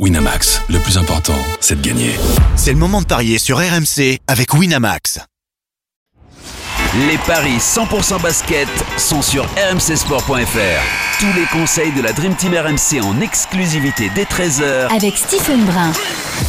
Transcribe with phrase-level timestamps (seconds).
[0.00, 2.10] Winamax, le plus important, c'est de gagner.
[2.56, 5.20] C'est le moment de parier sur RMC avec Winamax.
[7.08, 11.20] Les paris 100% basket sont sur rmcsport.fr.
[11.20, 15.92] Tous les conseils de la Dream Team RMC en exclusivité dès 13h avec Stephen Brun.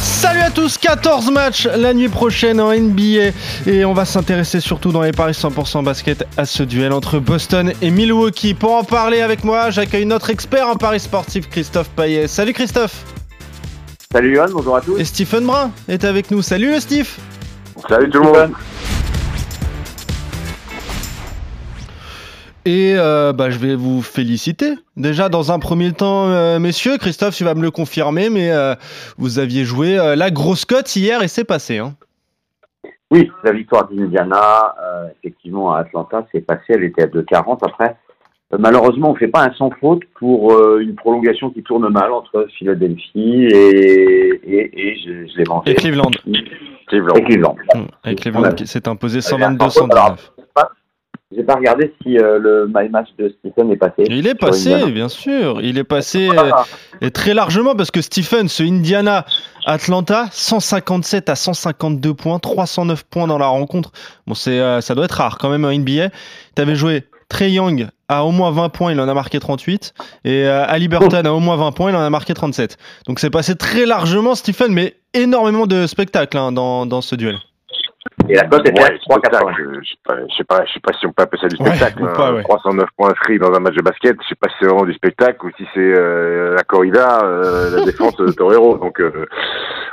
[0.00, 3.30] Salut à tous, 14 matchs la nuit prochaine en NBA
[3.66, 7.72] et on va s'intéresser surtout dans les paris 100% basket à ce duel entre Boston
[7.80, 8.54] et Milwaukee.
[8.54, 12.26] Pour en parler avec moi, j'accueille notre expert en paris sportif Christophe Payet.
[12.26, 13.04] Salut Christophe
[14.16, 14.98] Salut Johan, bonjour à tous.
[14.98, 16.40] Et Stephen Brun est avec nous.
[16.40, 17.18] Salut Steve
[17.86, 18.52] Salut tout le monde
[22.64, 24.72] Et euh, bah, je vais vous féliciter.
[24.96, 28.74] Déjà, dans un premier temps, euh, messieurs, Christophe, tu vas me le confirmer, mais euh,
[29.18, 31.76] vous aviez joué la grosse cote hier et c'est passé.
[31.76, 31.94] Hein.
[33.10, 34.76] Oui, la victoire d'Indiana,
[35.18, 36.64] effectivement, à Atlanta, c'est passé.
[36.70, 37.98] Elle était à 2,40 après.
[38.54, 41.88] Euh, malheureusement, on ne fait pas un sans faute pour euh, une prolongation qui tourne
[41.88, 45.70] mal entre Philadelphie et, et, et je, je l'ai vendu.
[45.70, 46.10] Et Cleveland.
[46.86, 47.14] Cleveland.
[47.16, 47.56] Et Cleveland.
[47.74, 49.92] Mmh, Et Cleveland qui s'est imposé Par contre, 122-119.
[49.92, 50.16] alors,
[51.32, 54.04] J'ai pas regardé si euh, le my match de Stephen est passé.
[54.06, 54.92] Il est passé, Indiana.
[54.92, 55.60] bien sûr.
[55.60, 56.64] Il est passé euh, Ah,
[57.00, 59.26] et très largement parce que Stephen, ce Indiana
[59.66, 63.90] Atlanta, 157 à 152 points, 309 points dans la rencontre.
[64.28, 66.10] Bon, c'est euh, ça doit être rare quand même en NBA.
[66.54, 69.92] Tu avais joué Trey Young à au moins 20 points, il en a marqué 38
[70.24, 72.76] et euh, Ali Burton à au moins 20 points, il en a marqué 37.
[73.08, 77.38] Donc c'est passé très largement Stephen mais énormément de spectacles hein, dans, dans ce duel.
[78.28, 79.18] Et la cote était à Ouais, 3,80.
[79.18, 79.80] spectacle.
[79.82, 81.56] Je sais pas, je sais pas, je sais pas si on peut appeler ça du
[81.60, 82.02] Ouais, spectacle.
[82.02, 82.34] ou pas, hein.
[82.34, 82.42] ouais.
[82.44, 84.94] 309 points inscrits dans un match de basket, je sais pas si c'est vraiment du
[84.94, 88.78] spectacle ou si c'est euh, la corrida, euh, la défense de Torero.
[88.78, 89.00] Donc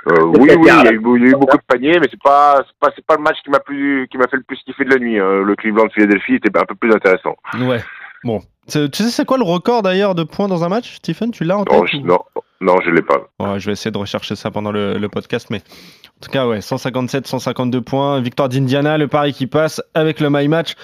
[0.08, 2.08] euh, oui, oui, il y, a eu, il y a eu beaucoup de paniers, mais
[2.12, 4.44] c'est pas, c'est pas, c'est pas le match qui m'a plus, qui m'a fait le
[4.44, 5.20] plus kiffer de la nuit.
[5.20, 5.42] hein.
[5.46, 7.36] Le Cleveland Philadelphie était un peu plus intéressant.
[7.60, 7.80] Ouais.
[8.24, 11.32] Bon, tu sais c'est quoi le record d'ailleurs de points dans un match, Stephen?
[11.32, 12.20] Tu l'as en tête Non, je, ou- non,
[12.62, 13.20] non, je l'ai pas.
[13.40, 16.48] Ouais, je vais essayer de rechercher ça pendant le, le podcast, mais en tout cas,
[16.48, 18.22] ouais, 157, 152 points.
[18.22, 20.76] Victoire d'Indiana, le pari qui passe avec le My Match.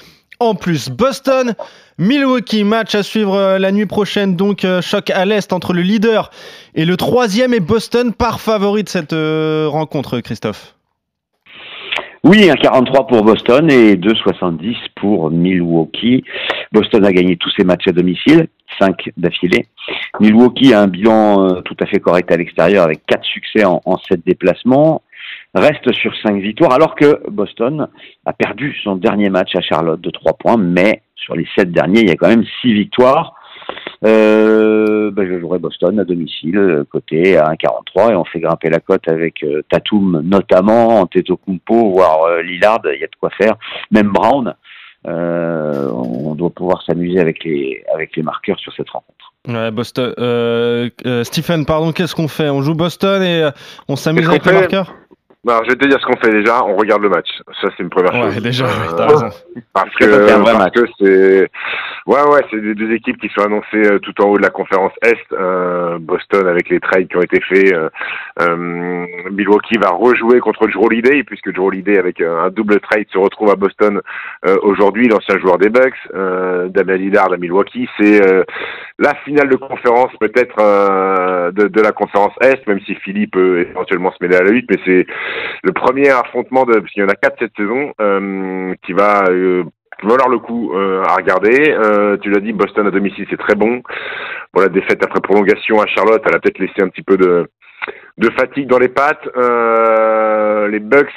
[0.41, 1.53] En plus, Boston,
[1.97, 4.37] Milwaukee, match à suivre euh, la nuit prochaine.
[4.37, 6.31] Donc, euh, choc à l'Est entre le leader
[6.75, 10.75] et le troisième et Boston par favori de cette euh, rencontre, Christophe.
[12.23, 16.23] Oui, un 43 pour Boston et 2,70 pour Milwaukee.
[16.71, 18.47] Boston a gagné tous ses matchs à domicile,
[18.79, 19.67] 5 d'affilée.
[20.21, 23.97] Milwaukee a un bilan tout à fait correct à l'extérieur avec 4 succès en, en
[24.09, 25.01] 7 déplacements.
[25.55, 27.87] Reste sur 5 victoires alors que Boston
[28.25, 32.01] a perdu son dernier match à Charlotte de 3 points, mais sur les 7 derniers,
[32.01, 33.33] il y a quand même 6 victoires.
[34.05, 38.69] Euh, ben, je jouerai Boston à domicile, euh, côté à 1,43 et on fait grimper
[38.69, 43.29] la cote avec euh, Tatum notamment, Antetokounmpo, voire euh, Lillard, il y a de quoi
[43.31, 43.55] faire.
[43.91, 44.55] Même Brown,
[45.07, 49.33] euh, on doit pouvoir s'amuser avec les avec les marqueurs sur cette rencontre.
[49.47, 50.13] Ouais, Boston.
[50.19, 52.49] euh, euh, Stephen, pardon, qu'est-ce qu'on fait?
[52.49, 53.51] On joue Boston et euh,
[53.87, 54.83] on s'amuse avec les fait?
[55.47, 56.63] Alors, je vais te dire ce qu'on fait déjà.
[56.65, 57.29] On regarde le match.
[57.61, 58.43] Ça, c'est une première Ouais, chose.
[58.43, 59.29] déjà, Euh, t'as raison.
[59.73, 61.49] Parce que, c'est,
[62.07, 64.49] ouais, ouais, c'est des deux équipes qui sont annoncées euh, tout en haut de la
[64.49, 65.15] conférence Est.
[65.31, 67.73] Euh, Boston avec les trades qui ont été faits.
[67.73, 67.89] euh,
[68.41, 73.05] euh, Milwaukee va rejouer contre Joe Holiday puisque Joe Holiday avec euh, un double trade
[73.11, 74.01] se retrouve à Boston
[74.45, 75.93] euh, aujourd'hui, l'ancien joueur des Bucks.
[76.13, 78.43] Euh, Damien Lillard à Milwaukee, c'est euh,
[78.99, 83.61] la finale de conférence peut-être euh, de, de la conférence Est, même si Philippe peut
[83.69, 85.07] éventuellement se mêler à la lutte, mais c'est
[85.63, 89.23] le premier affrontement de, parce qu'il y en a quatre cette saison, euh, qui va
[89.29, 89.63] euh,
[90.03, 91.75] valoir le coup euh, à regarder.
[92.21, 93.81] Tu l'as dit, Boston à domicile, c'est très bon.
[94.53, 97.47] Bon, la défaite après prolongation à Charlotte, elle a peut-être laissé un petit peu de,
[98.37, 99.25] fatigue dans les pattes.
[100.71, 101.11] Les Bucks,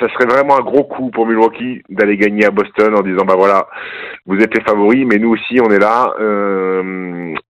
[0.00, 3.36] ça serait vraiment un gros coup pour Milwaukee d'aller gagner à Boston en disant, bah
[3.36, 3.68] voilà,
[4.26, 6.14] vous êtes les favoris, mais nous aussi, on est là.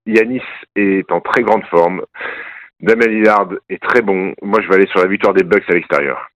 [0.06, 0.43] Yanis
[0.76, 2.03] est en très grande forme.
[2.84, 4.34] Damien Lillard est très bon.
[4.43, 6.28] Moi, je vais aller sur la victoire des Bucks à l'extérieur.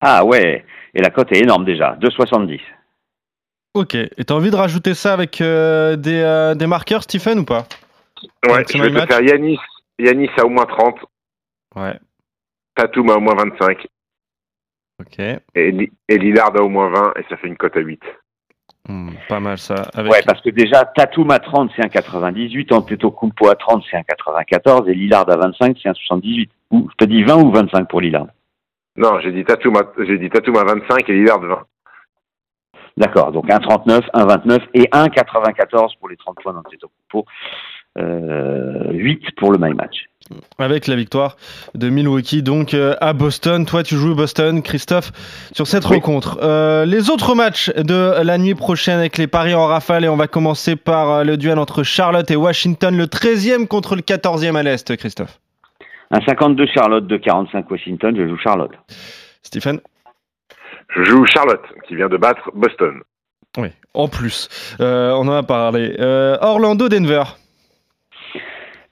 [0.00, 0.64] Ah ouais,
[0.94, 2.60] et la cote est énorme déjà, 2,70.
[3.74, 3.94] Ok.
[3.94, 7.66] Et t'as envie de rajouter ça avec euh, des, euh, des marqueurs, Stephen, ou pas?
[8.46, 9.58] Ouais, je vais te faire Yanis,
[9.98, 10.96] Yanis à au moins 30,
[11.76, 11.98] Ouais.
[12.74, 13.86] Tatum à au moins 25
[15.00, 15.18] Ok.
[15.18, 15.40] et,
[16.08, 18.00] et Lillard à au moins 20 et ça fait une cote à 8.
[18.90, 19.74] Hmm, pas mal ça.
[19.94, 20.10] Avec...
[20.10, 24.02] Ouais, parce que déjà, Tatum à 30, c'est un 98, Antetokounmpo à 30, c'est un
[24.02, 26.50] 94, et Lillard à 25, c'est un 78.
[26.72, 28.26] Ou, je te dis 20 ou 25 pour Lillard
[28.96, 31.58] Non, j'ai dit Tatum à, j'ai dit Tatum à 25 et Lillard 20.
[32.96, 37.26] D'accord, donc 1,39, 1,29 et 1,94 pour les 30 points d'Antetokounmpo.
[37.98, 40.09] Euh, 8 pour le my match.
[40.58, 41.36] Avec la victoire
[41.74, 43.66] de Milwaukee donc euh, à Boston.
[43.66, 45.12] Toi, tu joues Boston, Christophe,
[45.52, 45.96] sur cette Oui.
[45.96, 46.38] rencontre.
[46.42, 50.16] Euh, les autres matchs de la nuit prochaine avec les paris en rafale et on
[50.16, 54.56] va commencer par euh, le duel entre Charlotte et Washington, le 13e contre le 14e
[54.56, 55.38] à l'Est, Christophe.
[56.12, 58.72] Un 52 Charlotte, 2,45 Washington, je joue Charlotte.
[59.42, 59.80] Stephen
[60.88, 63.00] Je joue Charlotte, qui vient de battre Boston.
[63.58, 64.48] Oui, en plus.
[64.80, 65.96] Euh, on en a parlé.
[65.98, 67.22] Euh, Orlando-Denver.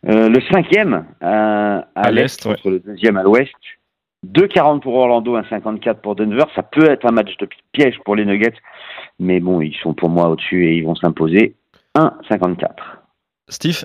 [0.07, 2.55] Euh, le cinquième euh, à, À l'est l'est, ouais.
[2.55, 3.53] contre le deuxième à l'ouest.
[4.27, 6.45] 2,40 pour Orlando, 1,54 pour Denver.
[6.55, 8.55] Ça peut être un match de piège pour les Nuggets,
[9.21, 11.55] mais bon, ils sont pour moi au-dessus et ils vont s'imposer.
[11.97, 12.69] 1,54.
[13.49, 13.85] Steve?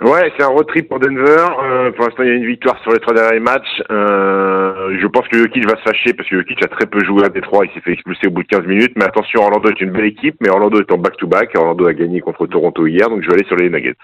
[0.00, 1.44] Ouais, c'est un road trip pour Denver.
[1.60, 3.82] Euh, pour l'instant, il y a une victoire sur les trois derniers matchs.
[3.90, 7.24] Euh, je pense que Jokic va se fâcher parce que Jokic a très peu joué
[7.24, 7.64] à Détroit.
[7.64, 8.92] Il s'est fait expulser au bout de 15 minutes.
[8.96, 11.50] Mais attention, Orlando est une belle équipe, mais Orlando est en back-to-back.
[11.56, 13.96] Orlando a gagné contre Toronto hier, donc je vais aller sur les Nuggets.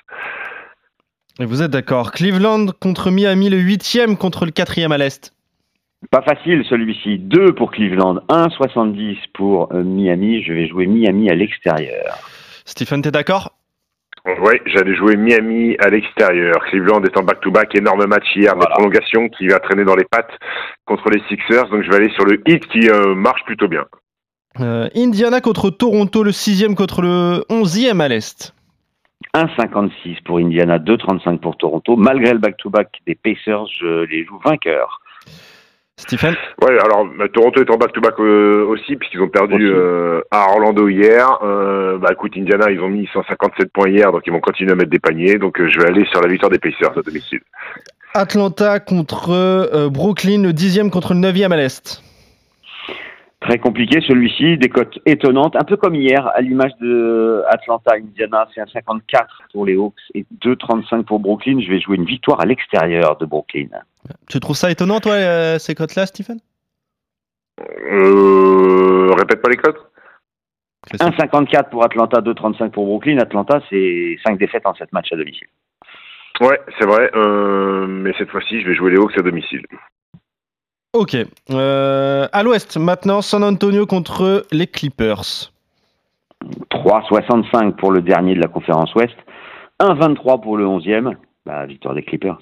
[1.40, 2.12] Et vous êtes d'accord.
[2.12, 5.32] Cleveland contre Miami, le huitième contre le quatrième à l'Est.
[6.10, 7.19] Pas facile celui-ci.
[7.19, 10.42] 2 pour Cleveland, 1,70 pour euh, Miami.
[10.42, 12.19] Je vais jouer Miami à l'extérieur.
[12.64, 13.52] Stephen, t'es d'accord?
[14.25, 16.54] Ouais, j'allais jouer Miami à l'extérieur.
[16.70, 17.75] Cleveland est en back-to-back.
[17.75, 20.32] Énorme match hier de prolongation qui va traîner dans les pattes
[20.87, 21.69] contre les Sixers.
[21.69, 23.84] Donc je vais aller sur le hit qui euh, marche plutôt bien.
[24.60, 28.53] Euh, Indiana contre Toronto, le sixième contre le onzième à l'Est.
[29.35, 31.97] 1,56 pour Indiana, 2,35 pour Toronto.
[31.97, 35.00] Malgré le back-to-back des Pacers, je les joue vainqueurs.
[35.97, 40.50] Stephen Ouais, alors bah, Toronto est en back-to-back euh, aussi puisqu'ils ont perdu euh, à
[40.50, 41.38] Orlando hier.
[41.43, 44.75] Euh, bah écoute, Indiana, ils ont mis 157 points hier, donc ils vont continuer à
[44.75, 45.38] mettre des paniers.
[45.38, 47.41] Donc euh, je vais aller sur la victoire des Pacers à domicile.
[48.12, 52.03] Atlanta contre euh, Brooklyn, le dixième contre le neuvième à l'Est.
[53.44, 58.62] Très compliqué celui-ci, des cotes étonnantes, un peu comme hier, à l'image de Atlanta-Indiana, c'est
[58.62, 61.61] un 54 pour les Hawks et 2,35 pour Brooklyn.
[61.61, 63.69] Je vais jouer une victoire à l'extérieur de Brooklyn.
[64.31, 66.38] Tu trouves ça étonnant, toi, euh, ces cotes-là, Stephen?
[67.61, 69.76] Euh, répète pas les codes
[70.99, 73.19] 1,54 pour Atlanta, 2,35 pour Brooklyn.
[73.19, 75.49] Atlanta, c'est 5 défaites en 7 matchs à domicile.
[76.40, 77.11] Ouais, c'est vrai.
[77.14, 79.67] Euh, mais cette fois-ci, je vais jouer les Hawks à domicile.
[80.94, 81.17] Ok.
[81.50, 85.50] Euh, à l'Ouest, maintenant, San Antonio contre les Clippers.
[86.70, 89.17] 3,65 pour le dernier de la conférence Ouest.
[89.81, 91.17] 1,23 pour le 11e.
[91.44, 92.38] Bah, victoire des Clippers.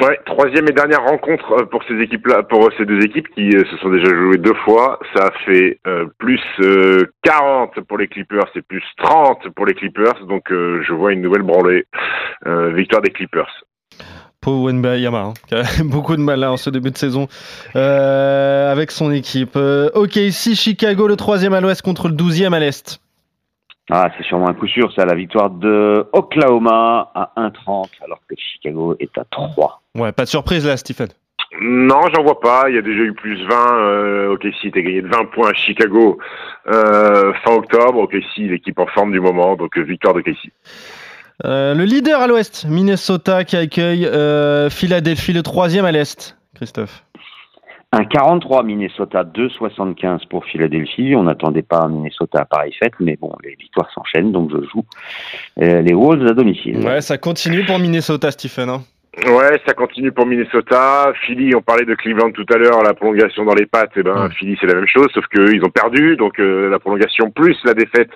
[0.00, 3.64] Ouais, troisième et dernière rencontre euh, pour ces équipes-là, pour ces deux équipes qui euh,
[3.70, 4.98] se sont déjà jouées deux fois.
[5.14, 9.74] Ça a fait euh, plus euh, 40 pour les Clippers et plus 30 pour les
[9.74, 10.24] Clippers.
[10.26, 11.84] Donc euh, je vois une nouvelle branlée.
[12.46, 13.64] Euh, victoire des Clippers.
[14.44, 17.28] Paul Wenbayama, hein, qui a beaucoup de mal là en ce début de saison
[17.76, 19.56] euh, avec son équipe.
[19.56, 23.00] Euh, ok, ici Chicago, le troisième à l'ouest contre le douzième à l'est.
[23.90, 28.34] Ah, c'est sûrement un coup sûr, ça, la victoire de Oklahoma à 1,30 alors que
[28.36, 29.82] Chicago est à 3.
[29.94, 31.08] Ouais, pas de surprise là, Stephen.
[31.60, 32.64] Non, j'en vois pas.
[32.68, 33.78] Il y a déjà eu plus 20.
[33.78, 36.18] Euh, OKC était gagné de 20 points à Chicago
[36.66, 38.00] euh, fin octobre.
[38.00, 39.54] OKC, l'équipe en forme du moment.
[39.54, 40.50] Donc euh, victoire de OKC.
[41.44, 46.36] Euh, le leader à l'ouest, Minnesota qui accueille euh, Philadelphie, le troisième à l'est.
[46.54, 47.02] Christophe.
[47.92, 51.14] 1,43 Minnesota, 2,75 pour Philadelphie.
[51.16, 54.84] On n'attendait pas Minnesota à pareille fête, mais bon, les victoires s'enchaînent, donc je joue
[55.62, 56.78] euh, les Wolves à domicile.
[56.78, 58.68] Ouais, ça continue pour Minnesota, Stephen.
[58.68, 58.82] hein.
[59.26, 61.12] Ouais, ça continue pour Minnesota.
[61.24, 63.96] Philly, on parlait de Cleveland tout à l'heure, la prolongation dans les pattes.
[63.96, 64.30] Et ben, Ouais.
[64.36, 66.16] Philly, c'est la même chose, sauf qu'eux, ils ont perdu.
[66.16, 68.10] Donc, euh, la prolongation plus la défaite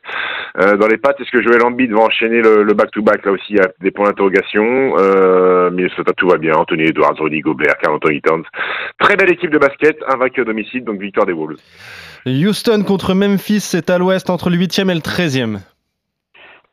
[0.60, 1.20] euh, dans les pattes.
[1.20, 3.90] Est-ce que Joel Embiid va enchaîner le le back-to-back Là aussi, il y a des
[3.92, 4.94] points d'interrogation?
[4.98, 6.54] Euh, Minnesota, tout va bien.
[6.54, 8.44] Anthony Edwards, Rudy Gobert, Carl Anthony Towns.
[8.98, 11.58] Très belle équipe de basket, invaincu à domicile, donc victoire des Wolves.
[12.26, 15.60] Houston contre Memphis, c'est à l'ouest entre le huitième et le treizième.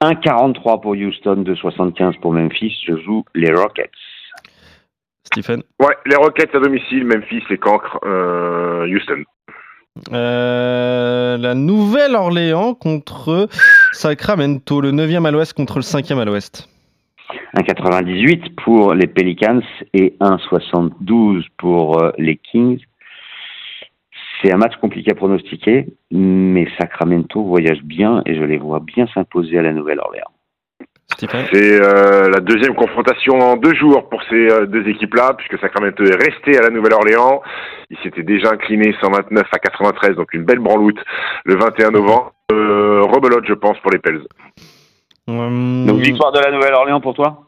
[0.01, 2.75] 1,43 pour Houston, 2,75 pour Memphis.
[2.85, 3.89] Je joue les Rockets.
[5.25, 5.63] Stephen.
[5.79, 9.23] Ouais, les Rockets à domicile, Memphis, les Cancres, euh, Houston.
[10.11, 13.47] Euh, la Nouvelle-Orléans contre
[13.91, 16.69] Sacramento, le 9e à l'ouest contre le 5e à l'ouest.
[17.55, 19.61] 1,98 pour les Pelicans
[19.93, 22.81] et 1,72 pour euh, les Kings.
[24.41, 29.07] C'est un match compliqué à pronostiquer, mais Sacramento voyage bien et je les vois bien
[29.13, 30.34] s'imposer à la Nouvelle-Orléans.
[31.17, 36.03] C'est euh, la deuxième confrontation en deux jours pour ces euh, deux équipes-là, puisque Sacramento
[36.03, 37.41] est resté à la Nouvelle-Orléans.
[37.89, 40.99] Il s'était déjà incliné 129 à 93, donc une belle branloute
[41.45, 42.33] le 21 novembre.
[42.51, 44.21] Euh, rebelote, je pense, pour les Pels.
[45.27, 47.41] Hum, Donc victoire de la Nouvelle-Orléans pour toi?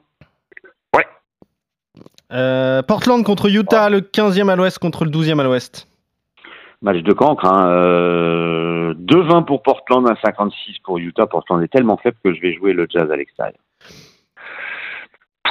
[2.33, 5.87] Euh, Portland contre Utah, le 15e à l'ouest contre le 12e à l'ouest.
[6.81, 7.69] Match de cancre, hein.
[8.97, 11.27] Euh, 2,20 pour Portland, 1,56 pour Utah.
[11.27, 13.59] Portland est tellement faible que je vais jouer le Jazz à l'extérieur.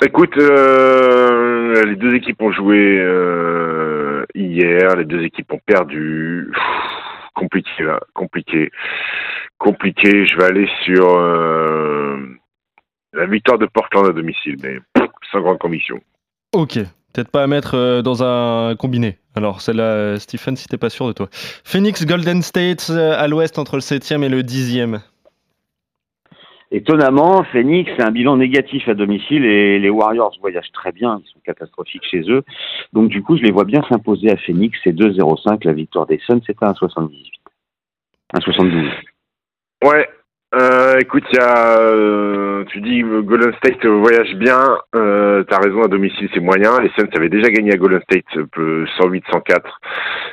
[0.04, 6.50] Écoute, euh, les deux équipes ont joué euh, hier, les deux équipes ont perdu.
[6.52, 6.62] Pff,
[7.34, 8.70] compliqué là, compliqué,
[9.58, 10.26] compliqué.
[10.26, 12.18] Je vais aller sur euh,
[13.14, 15.98] la victoire de Portland à domicile, mais pff, sans grande conviction.
[16.54, 16.74] Ok,
[17.14, 19.18] peut-être pas à mettre dans un combiné.
[19.36, 21.28] Alors, celle-là, Stephen, si t'es pas sûr de toi.
[21.30, 25.00] Phoenix Golden State à l'ouest entre le 7e et le 10e.
[26.72, 31.28] Étonnamment, Phoenix, c'est un bilan négatif à domicile et les Warriors voyagent très bien, ils
[31.30, 32.42] sont catastrophiques chez eux.
[32.92, 36.18] Donc du coup, je les vois bien s'imposer à Phoenix, c'est 2-0-5, la victoire des
[36.26, 37.32] Suns, c'était un 78.
[38.34, 38.90] Un 72.
[39.84, 40.08] Ouais,
[40.54, 44.60] euh, écoute, y a, euh, tu dis Golden State voyage bien.
[44.94, 46.80] Euh, T'as raison, à domicile c'est moyen.
[46.80, 49.60] Les Suns avaient déjà gagné à Golden State 108-104,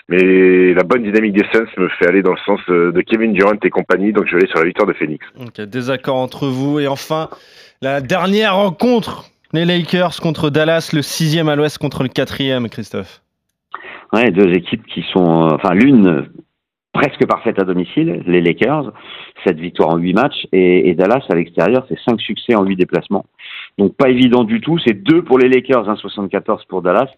[0.10, 3.54] mais la bonne dynamique des Suns me fait aller dans le sens de Kevin Durant
[3.62, 5.26] et compagnie, donc je vais aller sur la victoire de Phoenix.
[5.40, 7.30] Ok, désaccord entre vous et enfin
[7.82, 13.22] la dernière rencontre, les Lakers contre Dallas, le sixième à l'Ouest contre le quatrième, Christophe.
[14.14, 16.30] Ouais, deux équipes qui sont, euh, enfin l'une
[16.94, 18.94] presque parfaite à domicile, les Lakers,
[19.44, 23.26] cette victoire en 8 matchs, et, Dallas à l'extérieur, c'est 5 succès en 8 déplacements.
[23.78, 27.10] Donc pas évident du tout, c'est 2 pour les Lakers, 1,74 pour Dallas.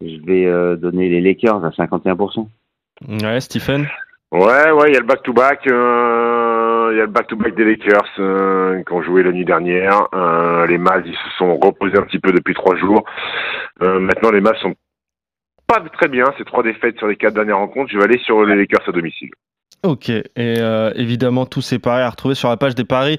[0.00, 2.46] Je vais euh, donner les Lakers à 51%.
[3.08, 3.88] Ouais, Stephen
[4.32, 5.66] Ouais, ouais, il y a le back-to-back.
[5.66, 10.06] Euh, il y a le back-to-back des Lakers euh, qui ont joué la nuit dernière.
[10.68, 13.02] les Mavs, ils se sont reposés un petit peu depuis trois jours.
[13.80, 14.74] maintenant, les Mavs sont
[15.70, 17.92] pas très bien, ces trois défaites sur les quatre dernières rencontres.
[17.92, 19.30] Je vais aller sur les Lakers à domicile.
[19.82, 23.18] Ok, et euh, évidemment tous ces paris à retrouver sur la page des paris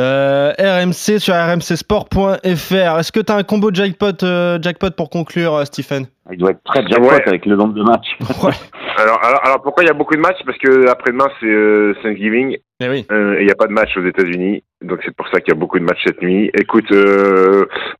[0.00, 2.42] euh, RMC sur rmcsport.fr.
[2.42, 6.06] Est-ce que tu as un combo jackpot, euh, jackpot pour conclure, Stephen?
[6.32, 8.18] Il doit être très jackpot avec le nombre de matchs.
[8.96, 10.40] alors, alors, pourquoi il y a beaucoup de matchs?
[10.44, 13.06] Parce que après-demain c'est Thanksgiving eh et
[13.38, 15.60] il n'y a pas de match aux États-Unis, donc c'est pour ça qu'il y a
[15.60, 16.50] beaucoup de matchs cette nuit.
[16.54, 16.90] Écoute,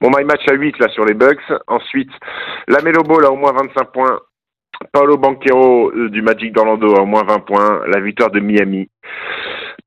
[0.00, 1.38] mon my match à 8 là sur les Bucks.
[1.68, 2.10] Ensuite,
[2.66, 4.18] la Melo Ball a au moins 25 points
[4.92, 7.82] Paolo Banquero euh, du Magic d'Orlando a au moins 20 points.
[7.86, 8.88] La victoire de Miami.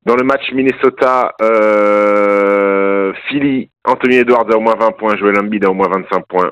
[0.04, 5.16] Dans le match Minnesota, euh, Philly, Anthony Edwards a au moins 20 points.
[5.16, 6.50] Joel Embiid a au moins 25 points.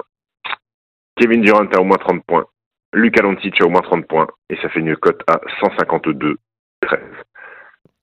[1.16, 2.44] Kevin Durant a au moins 30 points.
[2.92, 4.26] Luca Doncic a au moins 30 points.
[4.50, 6.36] Et ça fait une cote à 152
[6.82, 7.00] 13.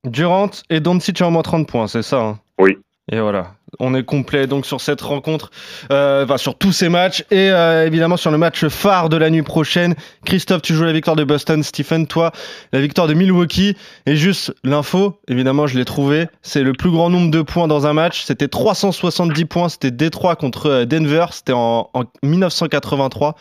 [0.05, 2.39] Durant et Doncic a au moins 30 points, c'est ça hein?
[2.59, 2.77] Oui.
[3.11, 5.49] Et voilà, on est complet donc sur cette rencontre,
[5.91, 9.31] euh, enfin sur tous ces matchs et euh, évidemment sur le match phare de la
[9.31, 9.95] nuit prochaine.
[10.23, 12.31] Christophe, tu joues la victoire de Boston, Stephen, toi
[12.71, 13.75] la victoire de Milwaukee.
[14.05, 17.87] Et juste l'info, évidemment je l'ai trouvé, c'est le plus grand nombre de points dans
[17.87, 18.23] un match.
[18.23, 23.35] C'était 370 points, c'était Détroit contre euh, Denver, c'était en, en 1983,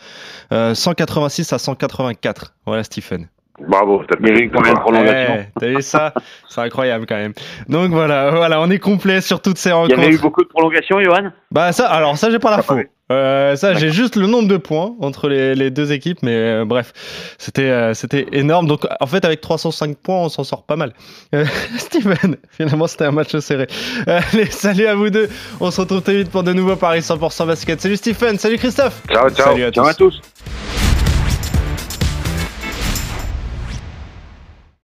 [0.73, 2.55] 186 à 184.
[2.65, 3.27] Voilà Stephen.
[3.67, 5.39] Bravo, t'as eu quand même prolongation.
[5.39, 6.13] Eh, t'as vu ça
[6.49, 7.33] C'est incroyable quand même.
[7.69, 9.95] Donc voilà, voilà, on est complet sur toutes ces rencontres.
[9.97, 11.31] Il y avait eu beaucoup de prolongations, Johan?
[11.51, 12.87] Bah ça, alors ça j'ai pas la faute.
[13.11, 16.65] Euh, ça, j'ai juste le nombre de points entre les, les deux équipes, mais euh,
[16.65, 16.93] bref,
[17.37, 18.67] c'était euh, c'était énorme.
[18.67, 20.93] Donc, en fait, avec 305 points, on s'en sort pas mal.
[21.77, 23.67] Steven, finalement, c'était un match serré.
[24.07, 25.29] Allez, salut à vous deux.
[25.59, 27.81] On se retrouve très vite pour de nouveaux paris 100% basket.
[27.81, 29.01] Salut Stephen, salut Christophe.
[29.11, 29.47] Ciao, ciao.
[29.47, 30.21] Salut à ciao à tous.